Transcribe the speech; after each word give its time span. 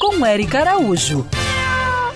Com 0.00 0.24
Eric 0.24 0.56
Araújo. 0.56 1.26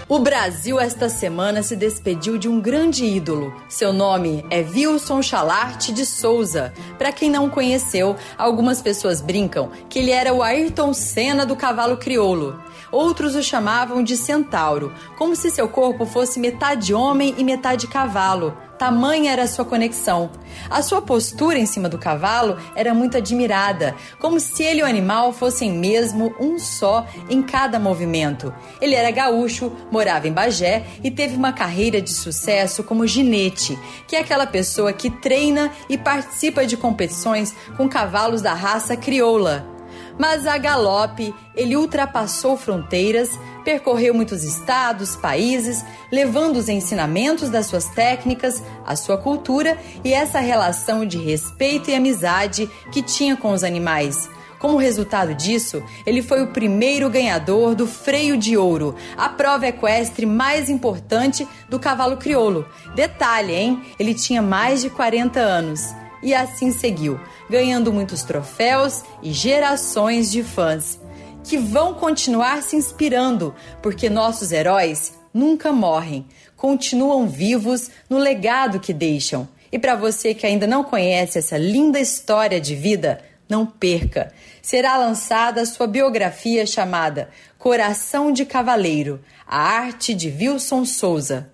O 0.08 0.18
Brasil 0.18 0.80
esta 0.80 1.10
semana 1.10 1.62
se 1.62 1.76
despediu 1.76 2.38
de 2.38 2.48
um 2.48 2.58
grande 2.58 3.04
ídolo. 3.04 3.52
Seu 3.68 3.92
nome 3.92 4.42
é 4.48 4.60
Wilson 4.60 5.20
Chalarte 5.20 5.92
de 5.92 6.06
Souza. 6.06 6.72
Para 6.96 7.12
quem 7.12 7.30
não 7.30 7.50
conheceu, 7.50 8.16
algumas 8.38 8.80
pessoas 8.80 9.20
brincam 9.20 9.70
que 9.90 9.98
ele 9.98 10.10
era 10.10 10.32
o 10.32 10.42
Ayrton 10.42 10.94
Senna 10.94 11.44
do 11.44 11.54
cavalo 11.54 11.98
crioulo. 11.98 12.58
Outros 12.90 13.34
o 13.34 13.42
chamavam 13.42 14.02
de 14.02 14.16
centauro, 14.16 14.90
como 15.18 15.36
se 15.36 15.50
seu 15.50 15.68
corpo 15.68 16.06
fosse 16.06 16.40
metade 16.40 16.94
homem 16.94 17.34
e 17.36 17.44
metade 17.44 17.88
cavalo. 17.88 18.56
Tamanha 18.82 19.30
era 19.30 19.44
a 19.44 19.46
sua 19.46 19.64
conexão. 19.64 20.28
A 20.68 20.82
sua 20.82 21.00
postura 21.00 21.56
em 21.56 21.66
cima 21.66 21.88
do 21.88 21.98
cavalo 21.98 22.56
era 22.74 22.92
muito 22.92 23.16
admirada, 23.16 23.94
como 24.18 24.40
se 24.40 24.64
ele 24.64 24.80
e 24.80 24.82
o 24.82 24.86
animal 24.86 25.32
fossem 25.32 25.70
mesmo 25.70 26.34
um 26.40 26.58
só 26.58 27.06
em 27.30 27.40
cada 27.42 27.78
movimento. 27.78 28.52
Ele 28.80 28.96
era 28.96 29.12
gaúcho, 29.12 29.70
morava 29.88 30.26
em 30.26 30.32
Bagé 30.32 30.84
e 31.00 31.12
teve 31.12 31.36
uma 31.36 31.52
carreira 31.52 32.02
de 32.02 32.10
sucesso 32.10 32.82
como 32.82 33.06
ginete, 33.06 33.78
que 34.08 34.16
é 34.16 34.18
aquela 34.18 34.48
pessoa 34.48 34.92
que 34.92 35.10
treina 35.10 35.70
e 35.88 35.96
participa 35.96 36.66
de 36.66 36.76
competições 36.76 37.54
com 37.76 37.88
cavalos 37.88 38.42
da 38.42 38.52
raça 38.52 38.96
crioula. 38.96 39.71
Mas 40.18 40.46
a 40.46 40.58
galope, 40.58 41.34
ele 41.54 41.76
ultrapassou 41.76 42.56
fronteiras, 42.56 43.30
percorreu 43.64 44.14
muitos 44.14 44.44
estados, 44.44 45.16
países, 45.16 45.84
levando 46.10 46.56
os 46.56 46.68
ensinamentos 46.68 47.48
das 47.48 47.66
suas 47.66 47.86
técnicas, 47.86 48.62
a 48.86 48.96
sua 48.96 49.16
cultura 49.16 49.78
e 50.04 50.12
essa 50.12 50.40
relação 50.40 51.06
de 51.06 51.18
respeito 51.18 51.90
e 51.90 51.94
amizade 51.94 52.68
que 52.90 53.02
tinha 53.02 53.36
com 53.36 53.52
os 53.52 53.64
animais. 53.64 54.28
Como 54.62 54.78
resultado 54.78 55.34
disso, 55.34 55.82
ele 56.06 56.22
foi 56.22 56.40
o 56.40 56.52
primeiro 56.52 57.10
ganhador 57.10 57.74
do 57.74 57.84
Freio 57.84 58.36
de 58.36 58.56
Ouro, 58.56 58.94
a 59.16 59.28
prova 59.28 59.66
equestre 59.66 60.24
mais 60.24 60.70
importante 60.70 61.48
do 61.68 61.80
cavalo 61.80 62.16
crioulo. 62.16 62.64
Detalhe, 62.94 63.52
hein? 63.52 63.82
Ele 63.98 64.14
tinha 64.14 64.40
mais 64.40 64.80
de 64.80 64.88
40 64.88 65.40
anos. 65.40 65.92
E 66.22 66.34
assim 66.34 66.70
seguiu, 66.70 67.18
ganhando 67.50 67.92
muitos 67.92 68.22
troféus 68.22 69.02
e 69.22 69.32
gerações 69.32 70.30
de 70.30 70.42
fãs 70.42 71.00
que 71.44 71.58
vão 71.58 71.94
continuar 71.94 72.62
se 72.62 72.76
inspirando, 72.76 73.54
porque 73.82 74.08
nossos 74.08 74.52
heróis 74.52 75.18
nunca 75.34 75.72
morrem, 75.72 76.26
continuam 76.56 77.26
vivos 77.28 77.90
no 78.08 78.18
legado 78.18 78.78
que 78.78 78.92
deixam. 78.92 79.48
E 79.70 79.78
para 79.78 79.94
você 79.94 80.34
que 80.34 80.46
ainda 80.46 80.66
não 80.66 80.84
conhece 80.84 81.38
essa 81.38 81.56
linda 81.56 81.98
história 81.98 82.60
de 82.60 82.76
vida, 82.76 83.20
não 83.48 83.66
perca. 83.66 84.32
Será 84.60 84.96
lançada 84.96 85.66
sua 85.66 85.86
biografia 85.86 86.66
chamada 86.66 87.30
Coração 87.58 88.30
de 88.30 88.44
Cavaleiro, 88.44 89.20
a 89.46 89.58
arte 89.58 90.14
de 90.14 90.28
Wilson 90.28 90.84
Souza. 90.84 91.50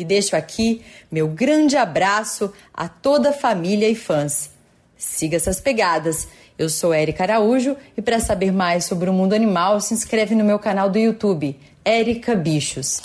E 0.00 0.04
deixo 0.04 0.34
aqui 0.34 0.82
meu 1.12 1.28
grande 1.28 1.76
abraço 1.76 2.52
a 2.72 2.88
toda 2.88 3.30
a 3.30 3.32
família 3.32 3.88
e 3.88 3.94
fãs. 3.94 4.50
Siga 4.96 5.36
essas 5.36 5.60
pegadas 5.60 6.26
eu 6.60 6.68
sou 6.68 6.92
Érica 6.92 7.24
Araújo 7.24 7.74
e 7.96 8.02
para 8.02 8.20
saber 8.20 8.52
mais 8.52 8.84
sobre 8.84 9.08
o 9.08 9.14
mundo 9.14 9.32
animal, 9.32 9.80
se 9.80 9.94
inscreve 9.94 10.34
no 10.34 10.44
meu 10.44 10.58
canal 10.58 10.90
do 10.90 10.98
YouTube, 10.98 11.58
Érica 11.82 12.34
Bichos. 12.34 13.00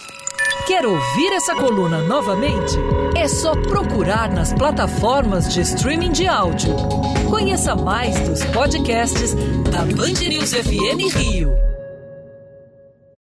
Quer 0.67 0.85
ouvir 0.85 1.31
essa 1.31 1.55
coluna 1.55 1.99
novamente? 1.99 2.75
É 3.15 3.29
só 3.29 3.53
procurar 3.53 4.29
nas 4.29 4.51
plataformas 4.51 5.53
de 5.53 5.61
streaming 5.61 6.11
de 6.11 6.27
áudio. 6.27 6.75
Conheça 7.29 7.73
mais 7.77 8.19
dos 8.27 8.43
podcasts 8.43 9.33
da 9.71 9.85
Band 9.85 10.19
News 10.27 10.53
FM 10.53 11.15
Rio. 11.15 11.74